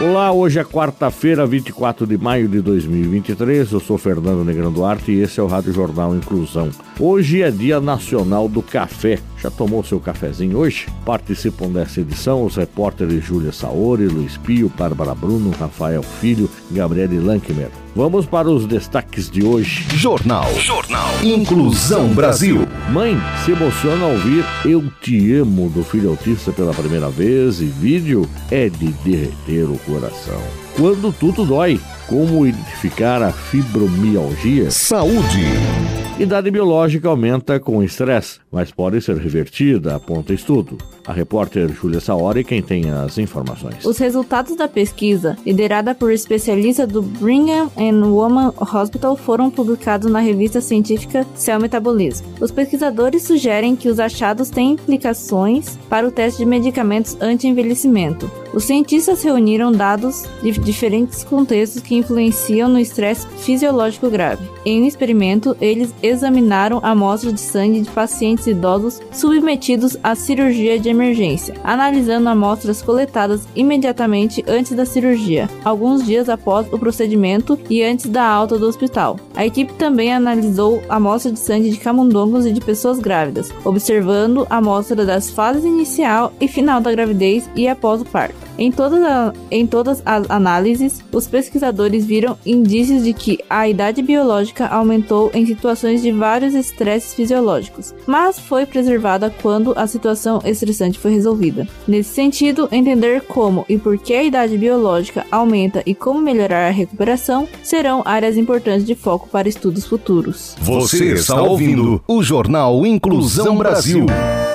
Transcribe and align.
Olá, 0.00 0.30
hoje 0.30 0.60
é 0.60 0.64
quarta-feira, 0.64 1.44
24 1.44 2.06
de 2.06 2.16
maio 2.16 2.46
de 2.46 2.60
2023. 2.60 3.72
Eu 3.72 3.80
sou 3.80 3.98
Fernando 3.98 4.44
Negrão 4.44 4.70
Duarte 4.70 5.10
e 5.10 5.20
esse 5.20 5.40
é 5.40 5.42
o 5.42 5.48
Rádio 5.48 5.72
Jornal 5.72 6.14
Inclusão. 6.14 6.70
Hoje 7.00 7.42
é 7.42 7.50
Dia 7.50 7.80
Nacional 7.80 8.48
do 8.48 8.62
Café. 8.62 9.18
Já 9.42 9.50
tomou 9.50 9.82
seu 9.82 9.98
cafezinho 9.98 10.56
hoje? 10.56 10.86
Participam 11.04 11.70
dessa 11.70 12.00
edição 12.00 12.44
os 12.44 12.54
repórteres 12.54 13.24
Júlia 13.24 13.50
Saori, 13.50 14.06
Luiz 14.06 14.36
Pio, 14.36 14.72
Bárbara 14.78 15.16
Bruno, 15.16 15.50
Rafael 15.50 16.04
Filho, 16.04 16.48
Gabriele 16.70 17.18
Lankmer. 17.18 17.70
Vamos 17.96 18.24
para 18.24 18.48
os 18.48 18.66
destaques 18.66 19.28
de 19.28 19.44
hoje. 19.44 19.84
Jornal. 19.96 20.46
Jornal. 20.60 21.07
Inclusão 21.22 22.14
Brasil. 22.14 22.60
Mãe 22.90 23.20
se 23.44 23.50
emociona 23.50 24.04
ao 24.04 24.12
ouvir 24.12 24.44
Eu 24.64 24.84
Te 25.00 25.34
Amo 25.34 25.68
do 25.68 25.82
filho 25.82 26.10
autista 26.10 26.52
pela 26.52 26.72
primeira 26.72 27.10
vez 27.10 27.60
e 27.60 27.64
vídeo 27.64 28.28
é 28.52 28.68
de 28.68 28.86
derreter 29.04 29.64
o 29.64 29.76
coração. 29.78 30.40
Quando 30.76 31.12
tudo 31.12 31.44
dói, 31.44 31.80
como 32.06 32.46
identificar 32.46 33.20
a 33.20 33.32
fibromialgia? 33.32 34.70
Saúde. 34.70 35.44
Idade 36.18 36.50
biológica 36.50 37.08
aumenta 37.08 37.60
com 37.60 37.80
estresse, 37.80 38.40
mas 38.50 38.72
pode 38.72 39.00
ser 39.00 39.16
revertida, 39.18 39.94
aponta 39.94 40.34
estudo. 40.34 40.76
A 41.06 41.12
repórter 41.12 41.72
Júlia 41.72 42.00
Saori 42.00 42.42
quem 42.42 42.60
tem 42.60 42.90
as 42.90 43.18
informações. 43.18 43.84
Os 43.84 43.98
resultados 43.98 44.56
da 44.56 44.66
pesquisa, 44.66 45.38
liderada 45.46 45.94
por 45.94 46.10
especialistas 46.10 46.88
do 46.88 47.02
Brigham 47.02 47.70
and 47.76 48.04
Women 48.04 48.52
Hospital, 48.58 49.16
foram 49.16 49.48
publicados 49.48 50.10
na 50.10 50.18
revista 50.18 50.60
científica 50.60 51.24
Cell 51.36 51.60
Metabolism. 51.60 52.24
Os 52.40 52.50
pesquisadores 52.50 53.22
sugerem 53.22 53.76
que 53.76 53.88
os 53.88 54.00
achados 54.00 54.50
têm 54.50 54.72
implicações 54.72 55.78
para 55.88 56.06
o 56.06 56.10
teste 56.10 56.40
de 56.40 56.46
medicamentos 56.46 57.16
anti-envelhecimento. 57.20 58.28
Os 58.52 58.64
cientistas 58.64 59.22
reuniram 59.22 59.70
dados 59.70 60.24
de 60.42 60.52
diferentes 60.52 61.22
contextos 61.22 61.82
que 61.82 61.94
influenciam 61.94 62.68
no 62.68 62.78
estresse 62.78 63.26
fisiológico 63.38 64.08
grave. 64.08 64.48
Em 64.64 64.82
um 64.82 64.86
experimento, 64.86 65.56
eles 65.60 65.94
examinaram 66.02 66.80
amostras 66.82 67.34
de 67.34 67.40
sangue 67.40 67.82
de 67.82 67.90
pacientes 67.90 68.46
idosos 68.46 69.00
submetidos 69.12 69.96
à 70.02 70.14
cirurgia 70.14 70.78
de 70.78 70.88
emergência, 70.88 71.54
analisando 71.62 72.28
amostras 72.28 72.82
coletadas 72.82 73.46
imediatamente 73.54 74.44
antes 74.46 74.72
da 74.72 74.84
cirurgia, 74.84 75.48
alguns 75.64 76.04
dias 76.04 76.28
após 76.28 76.66
o 76.72 76.78
procedimento 76.78 77.58
e 77.68 77.82
antes 77.82 78.06
da 78.06 78.24
alta 78.24 78.58
do 78.58 78.66
hospital. 78.66 79.18
A 79.34 79.46
equipe 79.46 79.72
também 79.74 80.12
analisou 80.12 80.82
amostras 80.88 81.34
de 81.34 81.40
sangue 81.40 81.70
de 81.70 81.78
camundongos 81.78 82.46
e 82.46 82.52
de 82.52 82.60
pessoas 82.60 82.98
grávidas, 82.98 83.52
observando 83.64 84.46
a 84.50 84.56
amostra 84.56 85.04
das 85.04 85.30
fases 85.30 85.64
inicial 85.64 86.32
e 86.40 86.48
final 86.48 86.80
da 86.80 86.90
gravidez 86.90 87.48
e 87.54 87.68
após 87.68 88.00
o 88.00 88.04
parto. 88.04 88.47
Em, 88.58 88.72
todas 88.72 89.02
a, 89.04 89.32
em 89.50 89.66
todas 89.66 90.02
as 90.04 90.28
análises, 90.28 91.02
os 91.12 91.28
pesquisadores 91.28 92.04
viram 92.04 92.36
indícios 92.44 93.04
de 93.04 93.12
que 93.12 93.38
a 93.48 93.68
idade 93.68 94.02
biológica 94.02 94.66
aumentou 94.66 95.30
em 95.32 95.46
situações 95.46 96.02
de 96.02 96.10
vários 96.10 96.54
estresses 96.54 97.14
fisiológicos, 97.14 97.94
mas 98.06 98.38
foi 98.38 98.66
preservada 98.66 99.32
quando 99.40 99.72
a 99.76 99.86
situação 99.86 100.40
estressante 100.44 100.98
foi 100.98 101.12
resolvida. 101.12 101.68
Nesse 101.86 102.10
sentido, 102.10 102.68
entender 102.72 103.22
como 103.22 103.64
e 103.68 103.78
por 103.78 103.96
que 103.96 104.14
a 104.14 104.24
idade 104.24 104.58
biológica 104.58 105.24
aumenta 105.30 105.82
e 105.86 105.94
como 105.94 106.20
melhorar 106.20 106.66
a 106.66 106.72
recuperação 106.72 107.46
serão 107.62 108.02
áreas 108.04 108.36
importantes 108.36 108.84
de 108.84 108.96
foco 108.96 109.28
para 109.28 109.48
estudos 109.48 109.86
futuros. 109.86 110.56
Você 110.60 111.12
está 111.12 111.40
ouvindo 111.40 112.02
o 112.08 112.22
Jornal 112.22 112.84
Inclusão 112.84 113.56
Brasil. 113.56 114.06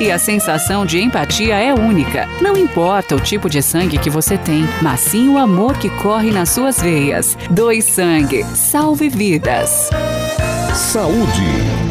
e 0.00 0.10
a 0.10 0.18
sensação 0.18 0.84
de 0.84 1.00
empatia 1.00 1.54
é 1.54 1.72
única. 1.72 2.28
Não 2.42 2.56
importa 2.56 3.14
o 3.14 3.20
tipo 3.20 3.48
de 3.48 3.62
sangue 3.62 3.98
que 3.98 4.10
você 4.10 4.36
tem, 4.36 4.64
mas 4.82 4.98
sim 4.98 5.28
o 5.28 5.38
amor 5.38 5.78
que 5.78 5.88
corre 5.88 6.32
nas 6.32 6.48
suas 6.48 6.82
veias. 6.82 7.38
Doe 7.50 7.80
sangue, 7.80 8.44
salve 8.44 9.08
vidas. 9.08 9.88
Saúde. 10.74 11.46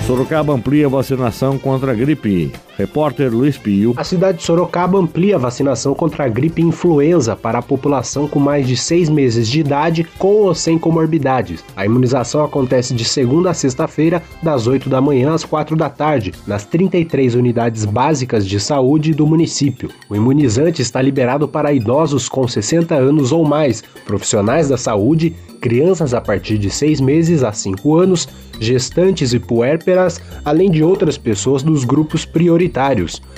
Sorocaba 0.06 0.54
amplia 0.54 0.90
vacinação 0.90 1.58
contra 1.58 1.94
a 1.94 1.96
gripe. 1.96 2.52
Repórter 2.80 3.30
Luiz 3.30 3.58
Pio. 3.58 3.94
A 3.98 4.06
cidade 4.06 4.38
de 4.38 4.46
Sorocaba 4.46 4.98
amplia 4.98 5.36
a 5.36 5.38
vacinação 5.38 5.94
contra 5.94 6.24
a 6.24 6.30
gripe 6.30 6.62
influenza 6.62 7.36
para 7.36 7.60
a 7.60 7.62
população 7.62 8.26
com 8.26 8.40
mais 8.40 8.66
de 8.66 8.78
seis 8.78 9.10
meses 9.10 9.50
de 9.50 9.60
idade, 9.60 10.08
com 10.18 10.44
ou 10.44 10.56
sem 10.56 10.80
comorbidades. 10.80 11.62
A 11.76 11.86
imunização 11.86 12.42
acontece 12.42 12.94
de 12.94 13.04
segunda 13.04 13.50
a 13.50 13.54
sexta-feira, 13.54 14.24
das 14.42 14.66
8 14.66 14.88
da 14.88 15.02
manhã 15.02 15.34
às 15.34 15.44
4 15.44 15.76
da 15.76 15.90
tarde, 15.90 16.32
nas 16.48 16.64
33 16.64 17.36
unidades 17.36 17.84
básicas 17.84 18.48
de 18.48 18.58
saúde 18.62 19.14
do 19.14 19.28
município. 19.28 19.90
O 20.10 20.16
imunizante 20.16 20.82
está 20.82 21.02
liberado 21.02 21.50
para 21.50 21.74
idosos 21.74 22.30
com 22.30 22.48
60 22.48 22.96
anos 22.96 23.34
ou 23.34 23.44
mais, 23.44 23.84
profissionais 24.06 24.70
da 24.70 24.78
saúde, 24.78 25.36
crianças 25.60 26.14
a 26.14 26.22
partir 26.22 26.58
de 26.58 26.70
seis 26.70 27.02
meses 27.02 27.44
a 27.44 27.52
5 27.52 27.98
anos, 27.98 28.30
gestantes 28.58 29.34
e 29.34 29.40
puérperas, 29.40 30.22
além 30.46 30.72
de 30.72 30.82
outras 30.82 31.18
pessoas 31.18 31.62
dos 31.62 31.84
grupos 31.84 32.24
prioritários. 32.24 32.69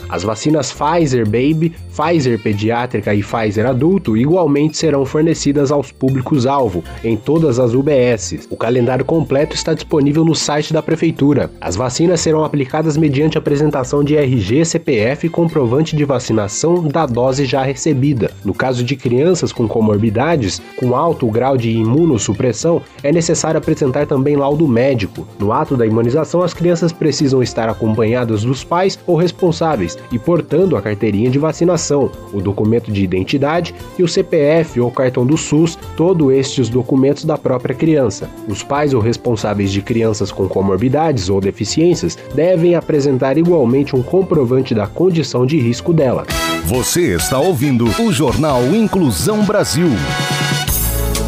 As 0.10 0.24
vacinas 0.24 0.74
Pfizer 0.74 1.26
Baby, 1.26 1.74
Pfizer 1.96 2.40
Pediátrica 2.40 3.14
e 3.14 3.22
Pfizer 3.22 3.66
Adulto 3.66 4.18
igualmente 4.18 4.78
serão 4.78 5.06
fornecidas 5.06 5.72
aos 5.72 5.92
públicos-alvo 5.92 6.84
em 7.04 7.16
todas 7.16 7.60
as 7.60 7.74
UBSs. 7.74 8.48
O 8.50 8.58
calendário 8.58 9.06
completo 9.06 9.56
está 9.56 9.74
disponível 9.74 10.26
no 10.26 10.36
site 10.36 10.74
da 10.74 10.82
Prefeitura. 10.82 11.52
As 11.60 11.76
vacinas 11.76 12.20
serão 12.22 12.44
aplicadas 12.44 12.98
mediante 12.98 13.38
apresentação 13.38 14.04
de 14.04 14.16
RG, 14.16 14.66
CPF 14.66 15.28
e 15.28 15.30
comprovante 15.30 15.96
de 15.96 16.04
vacinação 16.04 16.88
da 16.88 17.06
dose 17.06 17.46
já 17.46 17.64
recebida. 17.64 18.32
No 18.44 18.54
caso 18.54 18.84
de 18.84 18.96
crianças 18.96 19.52
com 19.52 19.68
comorbidades, 19.68 20.62
com 20.78 20.96
alto 20.96 21.28
grau 21.28 21.58
de 21.58 21.70
imunossupressão, 21.70 22.82
é 23.04 23.12
necessário 23.12 23.58
apresentar 23.58 24.06
também 24.06 24.36
laudo 24.36 24.68
médico. 24.68 25.28
No 25.40 25.52
ato 25.52 25.78
da 25.78 25.86
imunização, 25.86 26.42
as 26.42 26.54
crianças 26.54 26.92
precisam 26.92 27.42
estar 27.42 27.70
acompanhadas 27.70 28.44
dos 28.44 28.64
pais 28.64 29.00
ou 29.06 29.16
responsáveis 29.22 29.98
e 30.12 30.20
portando 30.20 30.76
a 30.76 30.82
carteirinha 30.82 31.30
de 31.30 31.40
vacinação, 31.40 32.12
o 32.34 32.42
documento 32.42 32.92
de 32.92 33.04
identidade 33.04 33.74
e 33.98 34.04
o 34.04 34.08
CPF 34.08 34.80
ou 34.80 34.92
cartão 34.92 35.26
do 35.26 35.38
SUS, 35.38 35.78
todos 35.96 36.34
estes 36.34 36.68
documentos 36.68 37.24
da 37.24 37.38
própria 37.38 37.76
criança. 37.76 38.30
Os 38.48 38.64
pais 38.64 38.94
ou 38.94 39.02
responsáveis 39.02 39.72
de 39.72 39.82
crianças 39.82 40.32
com 40.32 40.48
comorbidades 40.48 41.30
ou 41.30 41.40
deficiências 41.40 42.18
devem 42.34 42.76
apresentar 42.76 43.38
igualmente 43.38 43.96
um 43.96 44.02
comprovante 44.02 44.74
da 44.74 44.88
condição 44.88 45.46
de 45.46 45.58
risco 45.60 45.94
dela. 45.94 46.26
Você 46.66 47.16
está 47.16 47.40
ouvindo 47.40 47.86
o 48.00 48.12
Jornal 48.12 48.64
Inclusão 48.76 49.44
Brasil. 49.44 49.90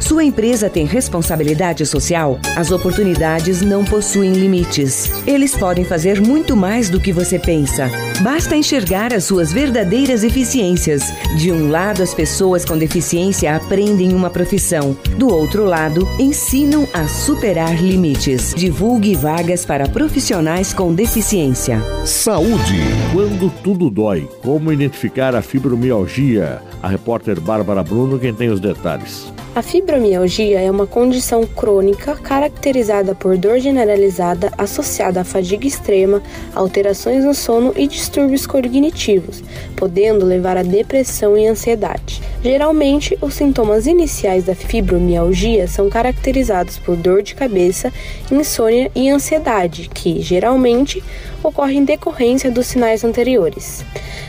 Sua 0.00 0.22
empresa 0.22 0.68
tem 0.68 0.84
responsabilidade 0.84 1.84
social? 1.86 2.38
As 2.54 2.70
oportunidades 2.70 3.62
não 3.62 3.84
possuem 3.84 4.32
limites. 4.32 5.10
Eles 5.26 5.56
podem 5.56 5.84
fazer 5.84 6.20
muito 6.20 6.56
mais 6.56 6.88
do 6.88 7.00
que 7.00 7.12
você 7.12 7.38
pensa. 7.38 7.90
Basta 8.22 8.56
enxergar 8.56 9.12
as 9.12 9.24
suas 9.24 9.52
verdadeiras 9.52 10.22
eficiências. 10.22 11.02
De 11.36 11.50
um 11.50 11.70
lado, 11.70 12.02
as 12.02 12.14
pessoas 12.14 12.64
com 12.64 12.78
deficiência 12.78 13.56
aprendem 13.56 14.14
uma 14.14 14.30
profissão. 14.30 14.96
Do 15.16 15.28
outro 15.28 15.64
lado, 15.64 16.06
ensinam 16.18 16.86
a 16.92 17.08
superar 17.08 17.82
limites. 17.82 18.54
Divulgue 18.54 19.14
vagas 19.14 19.64
para 19.64 19.88
profissionais 19.88 20.72
com 20.72 20.94
deficiência. 20.94 21.80
Saúde. 22.04 22.80
Quando 23.12 23.50
tudo 23.62 23.90
dói, 23.90 24.28
como 24.42 24.72
identificar 24.72 25.34
a 25.34 25.42
fibromialgia? 25.42 26.62
A 26.82 26.88
repórter 26.88 27.40
Bárbara 27.40 27.82
Bruno 27.82 28.18
quem 28.18 28.32
tem 28.32 28.48
os 28.48 28.60
detalhes. 28.60 29.35
A 29.56 29.62
fibromialgia 29.62 30.60
é 30.60 30.70
uma 30.70 30.86
condição 30.86 31.46
crônica 31.46 32.14
caracterizada 32.16 33.14
por 33.14 33.38
dor 33.38 33.58
generalizada 33.58 34.52
associada 34.58 35.22
à 35.22 35.24
fadiga 35.24 35.66
extrema, 35.66 36.22
alterações 36.54 37.24
no 37.24 37.32
sono 37.32 37.72
e 37.74 37.86
distúrbios 37.86 38.46
cognitivos, 38.46 39.42
podendo 39.74 40.26
levar 40.26 40.58
a 40.58 40.62
depressão 40.62 41.38
e 41.38 41.46
ansiedade. 41.46 42.20
Geralmente, 42.46 43.18
os 43.20 43.34
sintomas 43.34 43.88
iniciais 43.88 44.44
da 44.44 44.54
fibromialgia 44.54 45.66
são 45.66 45.90
caracterizados 45.90 46.78
por 46.78 46.94
dor 46.94 47.20
de 47.20 47.34
cabeça, 47.34 47.92
insônia 48.30 48.88
e 48.94 49.10
ansiedade, 49.10 49.90
que 49.92 50.22
geralmente 50.22 51.02
ocorrem 51.42 51.78
em 51.78 51.84
decorrência 51.84 52.48
dos 52.48 52.68
sinais 52.68 53.02
anteriores. 53.02 53.84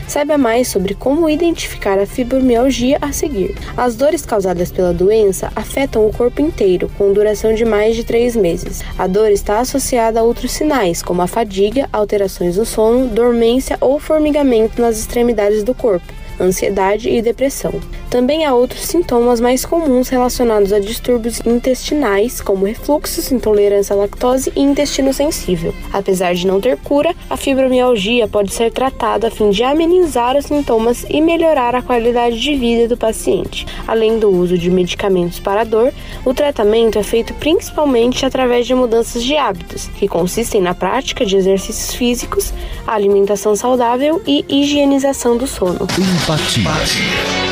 Saiba 0.08 0.36
mais 0.36 0.66
sobre 0.66 0.96
como 0.96 1.30
identificar 1.30 1.96
a 1.96 2.06
fibromialgia 2.06 2.98
a 3.00 3.12
seguir. 3.12 3.54
As 3.76 3.94
dores 3.94 4.26
causadas 4.26 4.72
pela 4.72 4.92
doença 4.92 5.52
afetam 5.54 6.04
o 6.04 6.12
corpo 6.12 6.42
inteiro, 6.42 6.90
com 6.98 7.12
duração 7.12 7.54
de 7.54 7.64
mais 7.64 7.94
de 7.94 8.02
três 8.02 8.34
meses. 8.34 8.82
A 8.98 9.06
dor 9.06 9.30
está 9.30 9.60
associada 9.60 10.18
a 10.18 10.24
outros 10.24 10.50
sinais, 10.50 11.04
como 11.04 11.22
a 11.22 11.28
fadiga, 11.28 11.88
alterações 11.92 12.56
no 12.56 12.66
sono, 12.66 13.06
dormência 13.06 13.78
ou 13.80 14.00
formigamento 14.00 14.82
nas 14.82 14.98
extremidades 14.98 15.62
do 15.62 15.72
corpo 15.72 16.12
ansiedade 16.40 17.08
e 17.08 17.20
depressão. 17.22 17.72
Também 18.10 18.44
há 18.44 18.54
outros 18.54 18.82
sintomas 18.82 19.40
mais 19.40 19.64
comuns 19.64 20.08
relacionados 20.08 20.72
a 20.72 20.78
distúrbios 20.78 21.40
intestinais, 21.44 22.40
como 22.40 22.64
refluxos, 22.64 23.30
intolerância 23.30 23.94
à 23.94 23.96
lactose 23.96 24.52
e 24.56 24.60
intestino 24.60 25.12
sensível. 25.12 25.74
Apesar 25.92 26.34
de 26.34 26.46
não 26.46 26.60
ter 26.60 26.76
cura, 26.78 27.14
a 27.28 27.36
fibromialgia 27.36 28.26
pode 28.26 28.52
ser 28.52 28.72
tratada 28.72 29.28
a 29.28 29.30
fim 29.30 29.50
de 29.50 29.62
amenizar 29.62 30.36
os 30.36 30.46
sintomas 30.46 31.04
e 31.08 31.20
melhorar 31.20 31.74
a 31.74 31.82
qualidade 31.82 32.40
de 32.40 32.54
vida 32.54 32.88
do 32.88 32.96
paciente. 32.96 33.66
Além 33.86 34.18
do 34.18 34.30
uso 34.30 34.56
de 34.56 34.70
medicamentos 34.70 35.38
para 35.38 35.64
dor, 35.64 35.92
o 36.24 36.32
tratamento 36.34 36.98
é 36.98 37.02
feito 37.02 37.34
principalmente 37.34 38.24
através 38.24 38.66
de 38.66 38.74
mudanças 38.74 39.22
de 39.22 39.36
hábitos, 39.36 39.86
que 39.88 40.08
consistem 40.08 40.60
na 40.60 40.74
prática 40.74 41.24
de 41.24 41.36
exercícios 41.36 41.94
físicos, 41.94 42.52
alimentação 42.86 43.54
saudável 43.54 44.22
e 44.26 44.44
higienização 44.48 45.36
do 45.36 45.46
sono. 45.46 45.86
Empatia. 46.28 46.68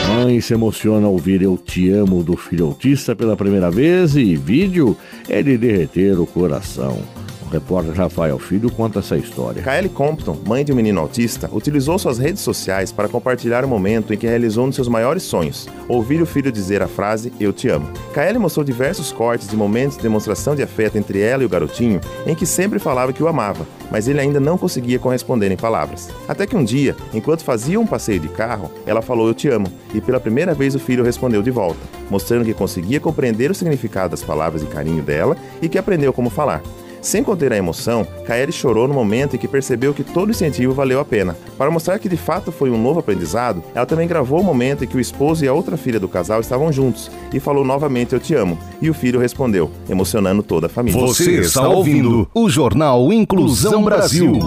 Mãe 0.06 0.38
se 0.38 0.52
emociona 0.52 1.06
ao 1.06 1.14
ouvir 1.14 1.40
Eu 1.40 1.56
Te 1.56 1.88
Amo 1.88 2.22
do 2.22 2.36
filho 2.36 2.66
autista 2.66 3.16
pela 3.16 3.34
primeira 3.34 3.70
vez 3.70 4.14
e 4.16 4.36
vídeo 4.36 4.94
é 5.30 5.42
de 5.42 5.56
derreter 5.56 6.20
o 6.20 6.26
coração. 6.26 6.98
O 7.46 7.48
repórter 7.48 7.94
Rafael 7.94 8.38
Filho 8.40 8.70
conta 8.70 8.98
essa 8.98 9.16
história. 9.16 9.62
Kaeli 9.62 9.88
Compton, 9.88 10.36
mãe 10.44 10.64
de 10.64 10.72
um 10.72 10.74
menino 10.74 11.00
autista, 11.00 11.48
utilizou 11.52 11.96
suas 11.96 12.18
redes 12.18 12.42
sociais 12.42 12.90
para 12.90 13.08
compartilhar 13.08 13.64
o 13.64 13.68
momento 13.68 14.12
em 14.12 14.18
que 14.18 14.26
realizou 14.26 14.66
um 14.66 14.68
de 14.68 14.74
seus 14.74 14.88
maiores 14.88 15.22
sonhos, 15.22 15.68
ouvir 15.88 16.20
o 16.20 16.26
filho 16.26 16.50
dizer 16.50 16.82
a 16.82 16.88
frase 16.88 17.32
Eu 17.38 17.52
te 17.52 17.68
amo. 17.68 17.88
Kaeli 18.12 18.38
mostrou 18.38 18.64
diversos 18.64 19.12
cortes 19.12 19.48
de 19.48 19.56
momentos 19.56 19.96
de 19.96 20.02
demonstração 20.02 20.56
de 20.56 20.62
afeto 20.62 20.98
entre 20.98 21.20
ela 21.20 21.44
e 21.44 21.46
o 21.46 21.48
garotinho, 21.48 22.00
em 22.26 22.34
que 22.34 22.44
sempre 22.44 22.80
falava 22.80 23.12
que 23.12 23.22
o 23.22 23.28
amava, 23.28 23.64
mas 23.92 24.08
ele 24.08 24.20
ainda 24.20 24.40
não 24.40 24.58
conseguia 24.58 24.98
corresponder 24.98 25.52
em 25.52 25.56
palavras. 25.56 26.10
Até 26.26 26.48
que 26.48 26.56
um 26.56 26.64
dia, 26.64 26.96
enquanto 27.14 27.44
fazia 27.44 27.78
um 27.78 27.86
passeio 27.86 28.18
de 28.18 28.28
carro, 28.28 28.72
ela 28.84 29.00
falou 29.00 29.28
Eu 29.28 29.34
te 29.34 29.48
amo, 29.48 29.68
e 29.94 30.00
pela 30.00 30.18
primeira 30.18 30.52
vez 30.52 30.74
o 30.74 30.80
filho 30.80 31.04
respondeu 31.04 31.42
de 31.42 31.52
volta, 31.52 31.78
mostrando 32.10 32.44
que 32.44 32.54
conseguia 32.54 32.98
compreender 32.98 33.52
o 33.52 33.54
significado 33.54 34.10
das 34.10 34.24
palavras 34.24 34.62
de 34.62 34.68
carinho 34.68 35.02
dela 35.02 35.36
e 35.62 35.68
que 35.68 35.78
aprendeu 35.78 36.12
como 36.12 36.28
falar. 36.28 36.60
Sem 37.06 37.22
conter 37.22 37.52
a 37.52 37.56
emoção, 37.56 38.04
Kaeli 38.26 38.50
chorou 38.50 38.88
no 38.88 38.92
momento 38.92 39.36
em 39.36 39.38
que 39.38 39.46
percebeu 39.46 39.94
que 39.94 40.02
todo 40.02 40.32
incentivo 40.32 40.74
valeu 40.74 40.98
a 40.98 41.04
pena. 41.04 41.36
Para 41.56 41.70
mostrar 41.70 42.00
que 42.00 42.08
de 42.08 42.16
fato 42.16 42.50
foi 42.50 42.68
um 42.68 42.76
novo 42.76 42.98
aprendizado, 42.98 43.62
ela 43.76 43.86
também 43.86 44.08
gravou 44.08 44.40
o 44.40 44.42
momento 44.42 44.82
em 44.82 44.88
que 44.88 44.96
o 44.96 45.00
esposo 45.00 45.44
e 45.44 45.46
a 45.46 45.52
outra 45.52 45.76
filha 45.76 46.00
do 46.00 46.08
casal 46.08 46.40
estavam 46.40 46.72
juntos 46.72 47.08
e 47.32 47.38
falou 47.38 47.64
novamente 47.64 48.12
Eu 48.12 48.18
te 48.18 48.34
amo. 48.34 48.58
E 48.82 48.90
o 48.90 48.94
filho 48.94 49.20
respondeu, 49.20 49.70
emocionando 49.88 50.42
toda 50.42 50.66
a 50.66 50.68
família. 50.68 51.00
Você 51.00 51.42
está 51.42 51.68
ouvindo 51.68 52.28
o 52.34 52.50
Jornal 52.50 53.12
Inclusão 53.12 53.84
Brasil. 53.84 54.40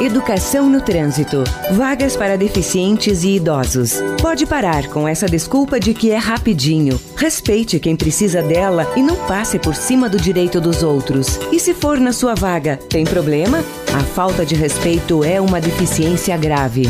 Educação 0.00 0.68
no 0.68 0.82
trânsito. 0.82 1.42
Vagas 1.72 2.16
para 2.16 2.36
deficientes 2.36 3.24
e 3.24 3.36
idosos. 3.36 3.94
Pode 4.20 4.44
parar 4.44 4.88
com 4.88 5.08
essa 5.08 5.26
desculpa 5.26 5.80
de 5.80 5.94
que 5.94 6.10
é 6.10 6.18
rapidinho. 6.18 7.00
Respeite 7.16 7.80
quem 7.80 7.96
precisa 7.96 8.42
dela 8.42 8.86
e 8.94 9.02
não 9.02 9.16
passe 9.26 9.58
por 9.58 9.74
cima 9.74 10.06
do 10.06 10.18
direito 10.20 10.60
dos 10.60 10.82
outros. 10.82 11.40
E 11.50 11.58
se 11.58 11.72
for 11.72 11.95
na 12.00 12.12
sua 12.12 12.34
vaga, 12.34 12.76
tem 12.76 13.04
problema? 13.04 13.64
A 13.94 14.00
falta 14.00 14.44
de 14.44 14.54
respeito 14.54 15.24
é 15.24 15.40
uma 15.40 15.60
deficiência 15.60 16.36
grave. 16.36 16.84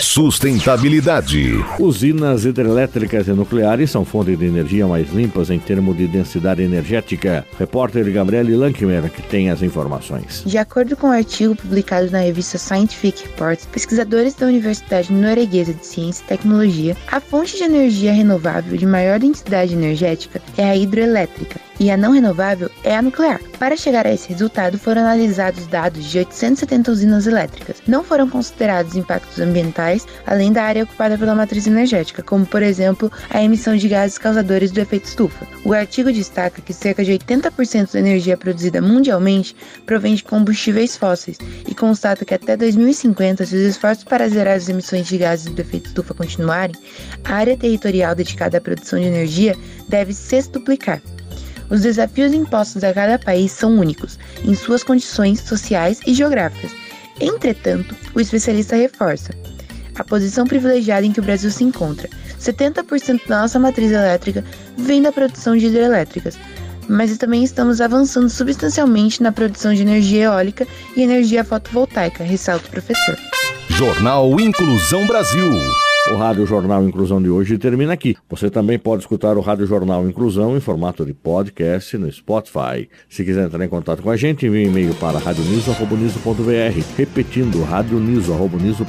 Sustentabilidade. 0.00 1.64
Usinas 1.78 2.44
hidrelétricas 2.44 3.28
e 3.28 3.30
nucleares 3.32 3.90
são 3.90 4.04
fontes 4.04 4.38
de 4.38 4.44
energia 4.44 4.86
mais 4.86 5.12
limpas 5.12 5.50
em 5.50 5.58
termos 5.58 5.96
de 5.96 6.08
densidade 6.08 6.62
energética. 6.62 7.46
Repórter 7.58 8.10
Gabriele 8.12 8.56
Lankmer 8.56 9.08
que 9.10 9.22
tem 9.22 9.50
as 9.50 9.62
informações. 9.62 10.42
De 10.44 10.58
acordo 10.58 10.96
com 10.96 11.06
um 11.06 11.12
artigo 11.12 11.54
publicado 11.54 12.10
na 12.10 12.18
revista 12.18 12.58
Scientific 12.58 13.22
Reports, 13.22 13.66
pesquisadores 13.66 14.34
da 14.34 14.46
Universidade 14.46 15.12
Norueguesa 15.12 15.72
de 15.72 15.86
Ciência 15.86 16.24
e 16.24 16.28
Tecnologia, 16.28 16.96
a 17.06 17.20
fonte 17.20 17.56
de 17.56 17.62
energia 17.62 18.12
renovável 18.12 18.76
de 18.76 18.86
maior 18.86 19.20
densidade 19.20 19.74
energética 19.74 20.42
é 20.56 20.64
a 20.64 20.76
hidroelétrica 20.76 21.69
e 21.80 21.90
a 21.90 21.96
não 21.96 22.12
renovável 22.12 22.70
é 22.84 22.94
a 22.94 23.00
nuclear. 23.00 23.40
Para 23.58 23.76
chegar 23.76 24.06
a 24.06 24.12
esse 24.12 24.28
resultado, 24.28 24.78
foram 24.78 25.00
analisados 25.00 25.66
dados 25.66 26.04
de 26.04 26.18
870 26.18 26.92
usinas 26.92 27.26
elétricas. 27.26 27.78
Não 27.88 28.04
foram 28.04 28.28
considerados 28.28 28.96
impactos 28.96 29.40
ambientais, 29.40 30.06
além 30.26 30.52
da 30.52 30.62
área 30.62 30.84
ocupada 30.84 31.16
pela 31.16 31.34
matriz 31.34 31.66
energética, 31.66 32.22
como 32.22 32.44
por 32.44 32.62
exemplo 32.62 33.10
a 33.30 33.42
emissão 33.42 33.76
de 33.76 33.88
gases 33.88 34.18
causadores 34.18 34.70
do 34.70 34.80
efeito 34.80 35.06
estufa. 35.06 35.46
O 35.64 35.72
artigo 35.72 36.12
destaca 36.12 36.60
que 36.60 36.74
cerca 36.74 37.02
de 37.02 37.12
80% 37.12 37.92
da 37.92 37.98
energia 37.98 38.36
produzida 38.36 38.82
mundialmente 38.82 39.56
provém 39.86 40.14
de 40.14 40.22
combustíveis 40.22 40.96
fósseis 40.96 41.38
e 41.66 41.74
constata 41.74 42.24
que 42.24 42.34
até 42.34 42.56
2050, 42.56 43.46
se 43.46 43.56
os 43.56 43.62
esforços 43.62 44.04
para 44.04 44.28
zerar 44.28 44.56
as 44.56 44.68
emissões 44.68 45.06
de 45.06 45.16
gases 45.16 45.50
do 45.50 45.60
efeito 45.60 45.86
estufa 45.86 46.12
continuarem, 46.12 46.76
a 47.24 47.34
área 47.34 47.56
territorial 47.56 48.14
dedicada 48.14 48.58
à 48.58 48.60
produção 48.60 48.98
de 48.98 49.06
energia 49.06 49.56
deve 49.88 50.12
sextuplicar. 50.12 51.00
Os 51.70 51.82
desafios 51.82 52.32
impostos 52.32 52.82
a 52.82 52.92
cada 52.92 53.18
país 53.18 53.52
são 53.52 53.78
únicos, 53.78 54.18
em 54.44 54.54
suas 54.54 54.82
condições 54.82 55.40
sociais 55.40 56.00
e 56.06 56.12
geográficas. 56.12 56.72
Entretanto, 57.20 57.94
o 58.14 58.20
especialista 58.20 58.76
reforça 58.76 59.32
a 59.94 60.04
posição 60.04 60.46
privilegiada 60.46 61.06
em 61.06 61.12
que 61.12 61.20
o 61.20 61.22
Brasil 61.22 61.50
se 61.50 61.62
encontra. 61.62 62.08
70% 62.40 63.26
da 63.28 63.42
nossa 63.42 63.58
matriz 63.58 63.92
elétrica 63.92 64.44
vem 64.76 65.02
da 65.02 65.12
produção 65.12 65.56
de 65.56 65.66
hidrelétricas, 65.66 66.38
mas 66.88 67.16
também 67.18 67.44
estamos 67.44 67.80
avançando 67.80 68.28
substancialmente 68.28 69.22
na 69.22 69.30
produção 69.30 69.74
de 69.74 69.82
energia 69.82 70.24
eólica 70.24 70.66
e 70.96 71.02
energia 71.02 71.44
fotovoltaica, 71.44 72.24
ressalta 72.24 72.66
o 72.66 72.70
professor. 72.70 73.16
Jornal 73.68 74.40
Inclusão 74.40 75.06
Brasil. 75.06 75.50
O 76.10 76.16
Rádio 76.16 76.44
Jornal 76.44 76.82
Inclusão 76.82 77.22
de 77.22 77.30
hoje 77.30 77.56
termina 77.56 77.92
aqui. 77.92 78.16
Você 78.28 78.50
também 78.50 78.76
pode 78.80 79.02
escutar 79.02 79.36
o 79.36 79.40
Rádio 79.40 79.64
Jornal 79.64 80.08
Inclusão 80.08 80.56
em 80.56 80.60
formato 80.60 81.06
de 81.06 81.14
podcast 81.14 81.96
no 81.96 82.10
Spotify. 82.10 82.88
Se 83.08 83.24
quiser 83.24 83.46
entrar 83.46 83.64
em 83.64 83.68
contato 83.68 84.02
com 84.02 84.10
a 84.10 84.16
gente, 84.16 84.44
envie 84.44 84.66
um 84.66 84.70
e-mail 84.70 84.92
para 84.96 85.20
radioniso.br, 85.20 85.72
repetindo 86.96 87.62
radioniso.br 87.62 88.82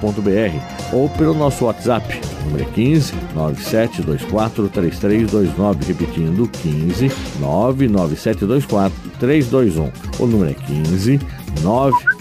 ou 0.92 1.08
pelo 1.10 1.36
nosso 1.36 1.66
WhatsApp, 1.66 2.20
número 2.46 2.66
15 2.72 3.14
9724 3.36 4.70
3329, 4.70 5.94
repetindo 5.94 6.48
15 6.48 7.12
99724 7.40 9.12
321. 9.20 9.92
O 10.18 10.26
número 10.26 10.50
é 10.50 10.54
15 10.56 11.20
9 11.62 12.21